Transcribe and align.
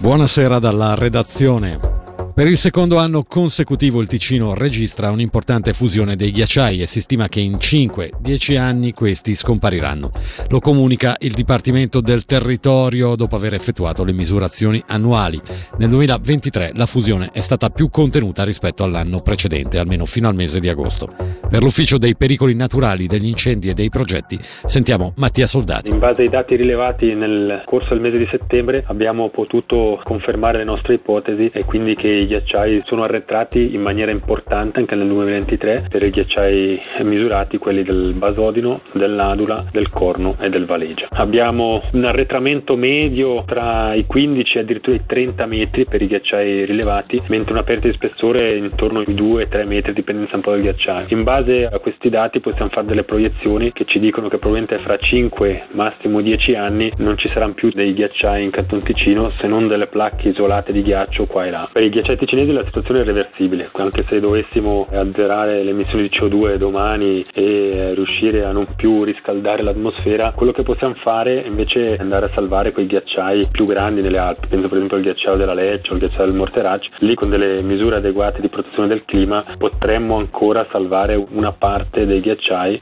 Buonasera 0.00 0.58
dalla 0.58 0.94
redazione. 0.94 1.78
Per 2.32 2.46
il 2.46 2.56
secondo 2.56 2.96
anno 2.96 3.22
consecutivo 3.22 4.00
il 4.00 4.06
Ticino 4.06 4.54
registra 4.54 5.10
un'importante 5.10 5.74
fusione 5.74 6.16
dei 6.16 6.30
ghiacciai 6.30 6.80
e 6.80 6.86
si 6.86 7.02
stima 7.02 7.28
che 7.28 7.40
in 7.40 7.56
5-10 7.56 8.56
anni 8.56 8.94
questi 8.94 9.34
scompariranno. 9.34 10.10
Lo 10.48 10.58
comunica 10.58 11.16
il 11.20 11.34
Dipartimento 11.34 12.00
del 12.00 12.24
Territorio 12.24 13.14
dopo 13.14 13.36
aver 13.36 13.52
effettuato 13.52 14.02
le 14.02 14.12
misurazioni 14.12 14.82
annuali. 14.86 15.38
Nel 15.76 15.90
2023 15.90 16.70
la 16.76 16.86
fusione 16.86 17.28
è 17.30 17.40
stata 17.40 17.68
più 17.68 17.90
contenuta 17.90 18.42
rispetto 18.42 18.84
all'anno 18.84 19.20
precedente, 19.20 19.76
almeno 19.76 20.06
fino 20.06 20.28
al 20.28 20.34
mese 20.34 20.60
di 20.60 20.70
agosto. 20.70 21.39
Per 21.50 21.64
l'Ufficio 21.64 21.98
dei 21.98 22.14
pericoli 22.16 22.54
naturali, 22.54 23.08
degli 23.08 23.26
incendi 23.26 23.68
e 23.68 23.74
dei 23.74 23.88
progetti 23.88 24.38
sentiamo 24.40 25.12
Mattia 25.16 25.46
Soldati. 25.46 25.90
In 25.90 25.98
base 25.98 26.22
ai 26.22 26.28
dati 26.28 26.54
rilevati 26.54 27.12
nel 27.12 27.64
corso 27.66 27.88
del 27.88 28.00
mese 28.00 28.18
di 28.18 28.28
settembre 28.30 28.84
abbiamo 28.86 29.30
potuto 29.30 30.00
confermare 30.04 30.58
le 30.58 30.64
nostre 30.64 30.94
ipotesi 30.94 31.50
e 31.52 31.64
quindi 31.64 31.96
che 31.96 32.06
i 32.06 32.28
ghiacciai 32.28 32.82
sono 32.86 33.02
arretrati 33.02 33.74
in 33.74 33.82
maniera 33.82 34.12
importante 34.12 34.78
anche 34.78 34.94
nel 34.94 35.08
2023 35.08 35.86
per 35.90 36.04
i 36.04 36.10
ghiacciai 36.10 36.80
misurati, 37.02 37.58
quelli 37.58 37.82
del 37.82 38.14
Basodino, 38.14 38.82
dell'Adula, 38.92 39.66
del 39.72 39.90
Corno 39.90 40.36
e 40.38 40.50
del 40.50 40.66
Valegia. 40.66 41.08
Abbiamo 41.10 41.82
un 41.90 42.04
arretramento 42.04 42.76
medio 42.76 43.42
tra 43.44 43.92
i 43.94 44.06
15 44.06 44.56
e 44.56 44.60
addirittura 44.60 44.94
i 44.94 45.02
30 45.04 45.46
metri 45.46 45.84
per 45.84 46.00
i 46.00 46.06
ghiacciai 46.06 46.64
rilevati, 46.64 47.20
mentre 47.26 47.54
una 47.54 47.64
perdita 47.64 47.88
di 47.88 47.94
spessore 47.94 48.56
intorno 48.56 49.00
ai 49.00 49.12
2-3 49.12 49.66
metri, 49.66 49.92
dipende 49.92 50.28
un 50.30 50.40
po' 50.40 50.52
dal 50.52 50.60
ghiacciaio. 50.60 51.06
In 51.08 51.24
base 51.24 51.38
a 51.40 51.78
questi 51.78 52.10
dati 52.10 52.40
possiamo 52.40 52.70
fare 52.70 52.86
delle 52.86 53.04
proiezioni 53.04 53.72
che 53.72 53.86
ci 53.86 53.98
dicono 53.98 54.28
che 54.28 54.36
probabilmente 54.36 54.78
fra 54.82 54.98
5, 54.98 55.68
massimo 55.72 56.20
10 56.20 56.54
anni 56.54 56.92
non 56.98 57.16
ci 57.16 57.28
saranno 57.28 57.54
più 57.54 57.70
dei 57.72 57.94
ghiacciai 57.94 58.44
in 58.44 58.50
Canton 58.50 58.82
Ticino 58.82 59.30
se 59.40 59.46
non 59.46 59.66
delle 59.66 59.86
placche 59.86 60.28
isolate 60.28 60.70
di 60.72 60.82
ghiaccio 60.82 61.24
qua 61.24 61.46
e 61.46 61.50
là. 61.50 61.68
Per 61.72 61.82
i 61.82 61.88
ghiacciai 61.88 62.18
ticinesi 62.18 62.52
la 62.52 62.64
situazione 62.64 63.00
è 63.00 63.04
reversibile, 63.04 63.70
anche 63.72 64.04
se 64.06 64.20
dovessimo 64.20 64.86
azzerare 64.90 65.62
le 65.62 65.70
emissioni 65.70 66.08
di 66.08 66.16
CO2 66.16 66.56
domani 66.56 67.24
e 67.32 67.92
riuscire 67.94 68.44
a 68.44 68.52
non 68.52 68.66
più 68.76 69.02
riscaldare 69.04 69.62
l'atmosfera, 69.62 70.32
quello 70.32 70.52
che 70.52 70.62
possiamo 70.62 70.94
fare 70.94 71.42
invece 71.46 71.96
è 71.96 72.00
andare 72.00 72.26
a 72.26 72.30
salvare 72.34 72.72
quei 72.72 72.86
ghiacciai 72.86 73.48
più 73.50 73.64
grandi 73.64 74.02
nelle 74.02 74.18
Alpi, 74.18 74.48
penso 74.48 74.68
per 74.68 74.76
esempio 74.76 74.98
al 74.98 75.02
ghiacciaio 75.02 75.36
della 75.36 75.54
Lecce 75.54 75.90
o 75.90 75.94
al 75.94 76.00
ghiacciaio 76.00 76.26
del 76.26 76.34
Morterac, 76.34 76.88
lì 76.98 77.14
con 77.14 77.30
delle 77.30 77.62
misure 77.62 77.96
adeguate 77.96 78.40
di 78.42 78.48
protezione 78.48 78.88
del 78.88 79.04
clima 79.06 79.44
potremmo 79.58 80.16
ancora 80.16 80.66
salvare 80.70 81.14
una 81.32 81.52
parte 81.52 82.06
dei 82.06 82.20
ghiacciai. 82.20 82.78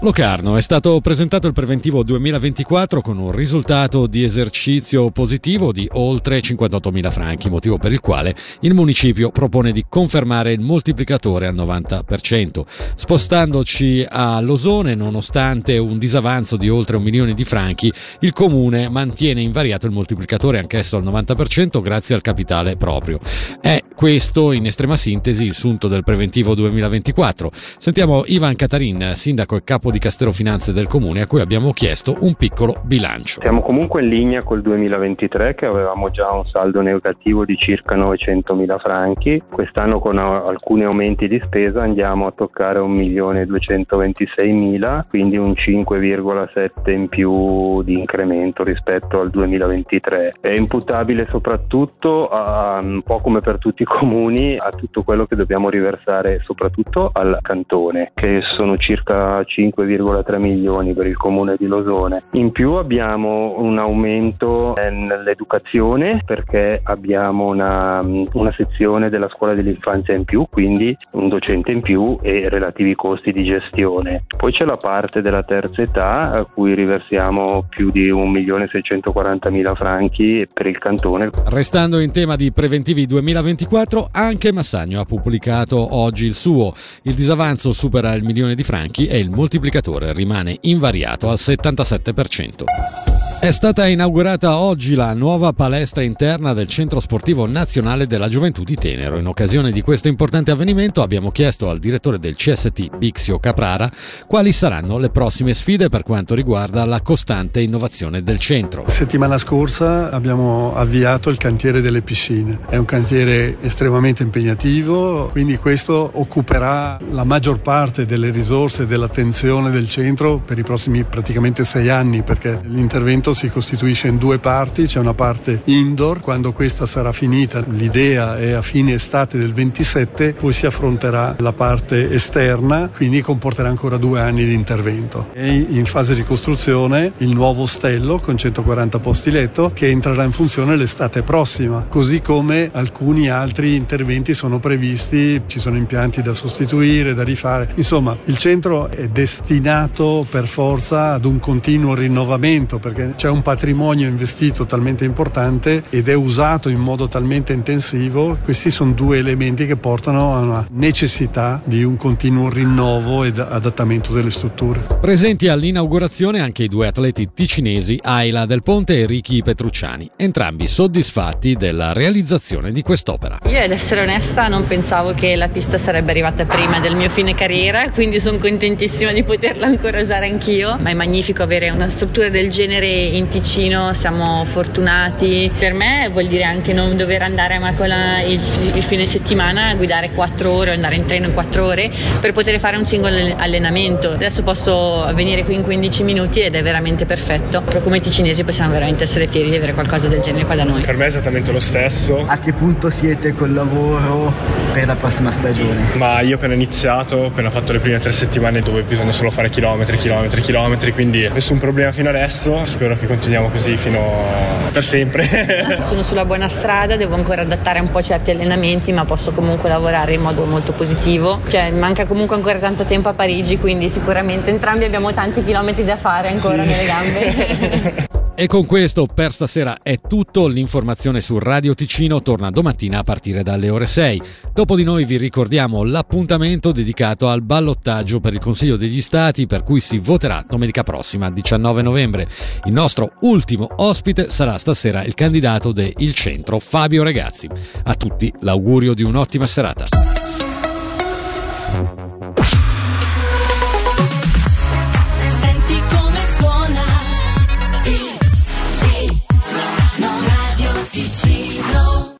Locarno 0.00 0.56
è 0.56 0.60
stato 0.60 1.00
presentato 1.00 1.48
il 1.48 1.52
preventivo 1.52 2.04
2024 2.04 3.00
con 3.00 3.18
un 3.18 3.32
risultato 3.32 4.06
di 4.06 4.22
esercizio 4.22 5.10
positivo 5.10 5.72
di 5.72 5.88
oltre 5.92 6.38
58.000 6.38 7.10
franchi, 7.10 7.48
motivo 7.48 7.78
per 7.78 7.90
il 7.90 7.98
quale 7.98 8.34
il 8.60 8.74
municipio 8.74 9.30
propone 9.30 9.72
di 9.72 9.84
confermare 9.88 10.52
il 10.52 10.60
moltiplicatore 10.60 11.48
al 11.48 11.54
90%. 11.54 12.62
Spostandoci 12.94 14.06
a 14.08 14.40
Losone, 14.40 14.94
nonostante 14.94 15.78
un 15.78 15.98
disavanzo 15.98 16.56
di 16.56 16.68
oltre 16.68 16.96
un 16.96 17.02
milione 17.02 17.34
di 17.34 17.44
franchi, 17.44 17.92
il 18.20 18.32
comune 18.32 18.88
mantiene 18.88 19.40
invariato 19.42 19.86
il 19.86 19.92
moltiplicatore 19.92 20.58
anch'esso 20.58 20.96
al 20.96 21.04
90% 21.04 21.82
grazie 21.82 22.14
al 22.14 22.20
capitale 22.20 22.76
proprio. 22.76 23.18
È 23.60 23.82
questo, 23.98 24.52
in 24.52 24.64
estrema 24.64 24.94
sintesi, 24.94 25.44
il 25.44 25.54
sunto 25.54 25.88
del 25.88 26.04
preventivo 26.04 26.54
2024. 26.54 27.50
Sentiamo 27.52 28.22
Ivan 28.26 28.54
Catarin, 28.54 29.10
sindaco 29.14 29.56
e 29.56 29.64
capo 29.64 29.90
di 29.90 29.98
Castero 29.98 30.30
Finanze 30.30 30.72
del 30.72 30.86
Comune 30.86 31.22
a 31.22 31.26
cui 31.26 31.40
abbiamo 31.40 31.72
chiesto 31.72 32.16
un 32.20 32.34
piccolo 32.34 32.76
bilancio. 32.84 33.40
Siamo 33.40 33.60
comunque 33.60 34.00
in 34.00 34.08
linea 34.08 34.44
col 34.44 34.62
2023 34.62 35.56
che 35.56 35.66
avevamo 35.66 36.10
già 36.10 36.30
un 36.30 36.46
saldo 36.46 36.80
negativo 36.80 37.44
di 37.44 37.56
circa 37.56 37.96
900 37.96 38.54
mila 38.54 38.78
franchi, 38.78 39.42
quest'anno 39.50 39.98
con 39.98 40.16
alcuni 40.18 40.84
aumenti 40.84 41.26
di 41.26 41.42
spesa 41.44 41.82
andiamo 41.82 42.28
a 42.28 42.30
toccare 42.30 42.78
1.226.000, 42.78 45.06
quindi 45.08 45.38
un 45.38 45.54
5,7 45.56 46.90
in 46.92 47.08
più 47.08 47.82
di 47.82 47.98
incremento 47.98 48.62
rispetto 48.62 49.18
al 49.18 49.30
2023. 49.30 50.36
È 50.40 50.50
imputabile 50.50 51.26
soprattutto 51.30 52.28
a, 52.28 52.78
un 52.80 53.02
po' 53.02 53.18
come 53.18 53.40
per 53.40 53.58
tutti 53.58 53.86
comuni 53.88 54.56
a 54.56 54.70
tutto 54.70 55.02
quello 55.02 55.26
che 55.26 55.34
dobbiamo 55.34 55.70
riversare 55.70 56.40
soprattutto 56.44 57.10
al 57.12 57.38
cantone 57.42 58.12
che 58.14 58.40
sono 58.54 58.76
circa 58.76 59.40
5,3 59.40 60.38
milioni 60.38 60.92
per 60.92 61.06
il 61.06 61.16
comune 61.16 61.56
di 61.58 61.66
Losone. 61.66 62.24
In 62.32 62.52
più 62.52 62.72
abbiamo 62.72 63.54
un 63.58 63.78
aumento 63.78 64.74
nell'educazione 64.76 66.22
perché 66.24 66.80
abbiamo 66.84 67.46
una, 67.46 68.00
una 68.02 68.52
sezione 68.56 69.08
della 69.08 69.28
scuola 69.28 69.54
dell'infanzia 69.54 70.14
in 70.14 70.24
più, 70.24 70.46
quindi 70.50 70.96
un 71.12 71.28
docente 71.28 71.72
in 71.72 71.80
più 71.80 72.18
e 72.22 72.48
relativi 72.48 72.94
costi 72.94 73.32
di 73.32 73.44
gestione. 73.44 74.24
Poi 74.36 74.52
c'è 74.52 74.64
la 74.64 74.76
parte 74.76 75.22
della 75.22 75.42
terza 75.42 75.82
età 75.82 76.32
a 76.32 76.44
cui 76.44 76.74
riversiamo 76.74 77.64
più 77.68 77.90
di 77.90 78.10
1.640.000 78.10 79.74
franchi 79.74 80.48
per 80.52 80.66
il 80.66 80.78
cantone. 80.78 81.30
Restando 81.46 81.98
in 82.00 82.12
tema 82.12 82.36
di 82.36 82.52
preventivi 82.52 83.06
2024, 83.06 83.77
anche 84.10 84.52
Massagno 84.52 85.00
ha 85.00 85.04
pubblicato 85.04 85.94
oggi 85.94 86.26
il 86.26 86.34
suo. 86.34 86.74
Il 87.02 87.14
disavanzo 87.14 87.72
supera 87.72 88.14
il 88.14 88.24
milione 88.24 88.54
di 88.54 88.64
franchi 88.64 89.06
e 89.06 89.18
il 89.18 89.30
moltiplicatore 89.30 90.12
rimane 90.12 90.56
invariato 90.62 91.28
al 91.28 91.38
77%. 91.38 93.17
È 93.40 93.52
stata 93.52 93.86
inaugurata 93.86 94.58
oggi 94.58 94.96
la 94.96 95.14
nuova 95.14 95.52
palestra 95.52 96.02
interna 96.02 96.54
del 96.54 96.66
Centro 96.66 96.98
Sportivo 96.98 97.46
Nazionale 97.46 98.08
della 98.08 98.28
Gioventù 98.28 98.64
di 98.64 98.74
Tenero. 98.74 99.16
In 99.16 99.28
occasione 99.28 99.70
di 99.70 99.80
questo 99.80 100.08
importante 100.08 100.50
avvenimento 100.50 101.02
abbiamo 101.02 101.30
chiesto 101.30 101.70
al 101.70 101.78
direttore 101.78 102.18
del 102.18 102.34
CST, 102.34 102.96
Bixio 102.96 103.38
Caprara, 103.38 103.88
quali 104.26 104.50
saranno 104.50 104.98
le 104.98 105.10
prossime 105.10 105.54
sfide 105.54 105.88
per 105.88 106.02
quanto 106.02 106.34
riguarda 106.34 106.84
la 106.84 107.00
costante 107.00 107.60
innovazione 107.60 108.24
del 108.24 108.40
centro. 108.40 108.82
Settimana 108.88 109.38
scorsa 109.38 110.10
abbiamo 110.10 110.74
avviato 110.74 111.30
il 111.30 111.38
cantiere 111.38 111.80
delle 111.80 112.02
piscine. 112.02 112.58
È 112.68 112.76
un 112.76 112.86
cantiere 112.86 113.58
estremamente 113.60 114.24
impegnativo, 114.24 115.28
quindi 115.30 115.56
questo 115.58 116.10
occuperà 116.12 116.98
la 117.12 117.22
maggior 117.22 117.60
parte 117.60 118.04
delle 118.04 118.30
risorse 118.30 118.82
e 118.82 118.86
dell'attenzione 118.86 119.70
del 119.70 119.88
centro 119.88 120.38
per 120.44 120.58
i 120.58 120.64
prossimi 120.64 121.04
praticamente 121.04 121.64
sei 121.64 121.88
anni 121.88 122.24
perché 122.24 122.58
l'intervento 122.64 123.26
si 123.32 123.48
costituisce 123.48 124.08
in 124.08 124.16
due 124.16 124.38
parti, 124.38 124.84
c'è 124.84 124.98
una 124.98 125.14
parte 125.14 125.62
indoor, 125.64 126.20
quando 126.20 126.52
questa 126.52 126.86
sarà 126.86 127.12
finita, 127.12 127.64
l'idea 127.68 128.38
è 128.38 128.52
a 128.52 128.62
fine 128.62 128.94
estate 128.94 129.38
del 129.38 129.52
27, 129.52 130.34
poi 130.34 130.52
si 130.52 130.66
affronterà 130.66 131.36
la 131.38 131.52
parte 131.52 132.10
esterna, 132.10 132.90
quindi 132.94 133.20
comporterà 133.20 133.68
ancora 133.68 133.96
due 133.96 134.20
anni 134.20 134.44
di 134.44 134.52
intervento. 134.52 135.28
È 135.32 135.46
in 135.46 135.86
fase 135.86 136.14
di 136.14 136.22
costruzione 136.22 137.12
il 137.18 137.30
nuovo 137.30 137.62
ostello 137.62 138.18
con 138.18 138.36
140 138.36 138.98
posti 138.98 139.30
letto 139.30 139.70
che 139.74 139.88
entrerà 139.88 140.24
in 140.24 140.32
funzione 140.32 140.76
l'estate 140.76 141.22
prossima, 141.22 141.86
così 141.88 142.20
come 142.20 142.70
alcuni 142.72 143.28
altri 143.28 143.74
interventi 143.74 144.34
sono 144.34 144.58
previsti, 144.58 145.42
ci 145.46 145.58
sono 145.58 145.76
impianti 145.76 146.22
da 146.22 146.34
sostituire, 146.34 147.14
da 147.14 147.24
rifare. 147.24 147.68
Insomma, 147.76 148.16
il 148.26 148.36
centro 148.36 148.88
è 148.88 149.08
destinato 149.08 150.26
per 150.28 150.46
forza 150.46 151.12
ad 151.12 151.24
un 151.24 151.38
continuo 151.40 151.94
rinnovamento 151.94 152.78
perché 152.78 153.14
c'è 153.18 153.28
un 153.28 153.42
patrimonio 153.42 154.06
investito 154.06 154.64
talmente 154.64 155.04
importante 155.04 155.82
ed 155.90 156.08
è 156.08 156.14
usato 156.14 156.68
in 156.68 156.78
modo 156.78 157.08
talmente 157.08 157.52
intensivo, 157.52 158.38
questi 158.44 158.70
sono 158.70 158.92
due 158.92 159.18
elementi 159.18 159.66
che 159.66 159.76
portano 159.76 160.36
a 160.36 160.40
una 160.42 160.66
necessità 160.70 161.60
di 161.64 161.82
un 161.82 161.96
continuo 161.96 162.48
rinnovo 162.48 163.24
ed 163.24 163.40
adattamento 163.40 164.12
delle 164.12 164.30
strutture. 164.30 164.86
Presenti 165.00 165.48
all'inaugurazione 165.48 166.40
anche 166.40 166.62
i 166.62 166.68
due 166.68 166.86
atleti 166.86 167.30
ticinesi 167.34 167.98
Aila 168.00 168.46
Del 168.46 168.62
Ponte 168.62 169.00
e 169.00 169.06
Ricky 169.06 169.42
Petrucciani, 169.42 170.08
entrambi 170.14 170.68
soddisfatti 170.68 171.56
della 171.56 171.92
realizzazione 171.92 172.70
di 172.70 172.82
quest'opera. 172.82 173.40
Io 173.46 173.58
ad 173.58 173.72
essere 173.72 174.02
onesta 174.02 174.46
non 174.46 174.64
pensavo 174.68 175.12
che 175.12 175.34
la 175.34 175.48
pista 175.48 175.76
sarebbe 175.76 176.12
arrivata 176.12 176.44
prima 176.44 176.78
del 176.78 176.94
mio 176.94 177.08
fine 177.08 177.34
carriera, 177.34 177.90
quindi 177.90 178.20
sono 178.20 178.38
contentissima 178.38 179.10
di 179.12 179.24
poterla 179.24 179.66
ancora 179.66 180.00
usare 180.00 180.28
anch'io, 180.28 180.76
ma 180.80 180.90
è 180.90 180.94
magnifico 180.94 181.42
avere 181.42 181.68
una 181.70 181.88
struttura 181.88 182.28
del 182.28 182.48
genere 182.50 183.06
in 183.16 183.28
Ticino 183.28 183.92
siamo 183.92 184.44
fortunati. 184.44 185.50
Per 185.56 185.72
me 185.74 186.08
vuol 186.10 186.26
dire 186.26 186.44
anche 186.44 186.72
non 186.72 186.96
dover 186.96 187.22
andare 187.22 187.58
ma 187.58 187.72
con 187.74 187.88
la, 187.88 188.20
il, 188.20 188.40
il, 188.74 188.82
fine 188.82 189.06
settimana 189.06 189.68
a 189.68 189.74
guidare 189.74 190.10
4 190.10 190.50
ore, 190.50 190.72
andare 190.72 190.96
in 190.96 191.04
treno 191.04 191.26
in 191.26 191.32
4 191.32 191.64
ore 191.64 191.90
per 192.20 192.32
poter 192.32 192.58
fare 192.58 192.76
un 192.76 192.86
singolo 192.86 193.16
allenamento. 193.36 194.10
Adesso 194.10 194.42
posso 194.42 195.10
venire 195.14 195.44
qui 195.44 195.54
in 195.54 195.62
15 195.62 196.02
minuti 196.02 196.40
ed 196.40 196.54
è 196.54 196.62
veramente 196.62 197.06
perfetto. 197.06 197.60
Proprio 197.60 197.80
come 197.80 198.00
ticinesi 198.00 198.44
possiamo 198.44 198.72
veramente 198.72 199.04
essere 199.04 199.26
fieri 199.26 199.50
di 199.50 199.56
avere 199.56 199.72
qualcosa 199.72 200.08
del 200.08 200.20
genere 200.20 200.44
qua 200.44 200.54
da 200.54 200.64
noi. 200.64 200.82
Per 200.82 200.96
me 200.96 201.04
è 201.04 201.08
esattamente 201.08 201.52
lo 201.52 201.60
stesso. 201.60 202.24
A 202.26 202.38
che 202.38 202.52
punto 202.52 202.90
siete 202.90 203.34
col 203.34 203.52
lavoro 203.52 204.32
per 204.72 204.86
la 204.86 204.96
prossima 204.96 205.30
stagione? 205.30 205.94
Ma 205.94 206.20
io 206.20 206.36
appena 206.36 206.54
iniziato, 206.54 207.16
ho 207.16 207.26
appena 207.26 207.50
fatto 207.50 207.72
le 207.72 207.78
prime 207.78 207.98
tre 207.98 208.12
settimane 208.12 208.60
dove 208.60 208.82
bisogna 208.82 209.12
solo 209.12 209.30
fare 209.30 209.50
chilometri, 209.50 209.96
chilometri, 209.96 210.40
chilometri, 210.40 210.92
quindi 210.92 211.28
nessun 211.28 211.58
problema 211.58 211.92
fino 211.92 212.08
adesso. 212.08 212.64
Spero 212.64 212.96
che 212.98 213.06
continuiamo 213.06 213.48
così 213.48 213.76
fino 213.76 214.26
per 214.70 214.84
sempre. 214.84 215.80
Sono 215.80 216.02
sulla 216.02 216.24
buona 216.24 216.48
strada, 216.48 216.96
devo 216.96 217.14
ancora 217.14 217.42
adattare 217.42 217.80
un 217.80 217.90
po' 217.90 218.02
certi 218.02 218.30
allenamenti, 218.30 218.92
ma 218.92 219.04
posso 219.04 219.32
comunque 219.32 219.68
lavorare 219.68 220.14
in 220.14 220.20
modo 220.20 220.44
molto 220.44 220.72
positivo. 220.72 221.40
Cioè, 221.48 221.70
manca 221.70 222.06
comunque 222.06 222.36
ancora 222.36 222.58
tanto 222.58 222.84
tempo 222.84 223.08
a 223.08 223.14
Parigi, 223.14 223.58
quindi 223.58 223.88
sicuramente 223.88 224.50
entrambi 224.50 224.84
abbiamo 224.84 225.12
tanti 225.12 225.44
chilometri 225.44 225.84
da 225.84 225.96
fare 225.96 226.28
ancora 226.28 226.62
sì. 226.62 226.68
nelle 226.68 226.84
gambe. 226.84 228.06
E 228.40 228.46
con 228.46 228.66
questo 228.66 229.08
per 229.12 229.32
stasera 229.32 229.78
è 229.82 230.00
tutto. 230.00 230.46
L'informazione 230.46 231.20
su 231.20 231.40
Radio 231.40 231.74
Ticino 231.74 232.22
torna 232.22 232.52
domattina 232.52 233.00
a 233.00 233.02
partire 233.02 233.42
dalle 233.42 233.68
ore 233.68 233.84
6. 233.84 234.22
Dopo 234.54 234.76
di 234.76 234.84
noi 234.84 235.04
vi 235.04 235.16
ricordiamo 235.16 235.82
l'appuntamento 235.82 236.70
dedicato 236.70 237.26
al 237.28 237.42
ballottaggio 237.42 238.20
per 238.20 238.34
il 238.34 238.38
Consiglio 238.38 238.76
degli 238.76 239.02
Stati 239.02 239.48
per 239.48 239.64
cui 239.64 239.80
si 239.80 239.98
voterà 239.98 240.44
domenica 240.48 240.84
prossima, 240.84 241.32
19 241.32 241.82
novembre. 241.82 242.28
Il 242.66 242.72
nostro 242.72 243.14
ultimo 243.22 243.66
ospite 243.78 244.30
sarà 244.30 244.56
stasera 244.56 245.02
il 245.02 245.14
candidato 245.14 245.72
del 245.72 246.14
Centro, 246.14 246.60
Fabio 246.60 247.02
Regazzi. 247.02 247.48
A 247.82 247.94
tutti 247.94 248.32
l'augurio 248.42 248.94
di 248.94 249.02
un'ottima 249.02 249.48
serata. 249.48 250.37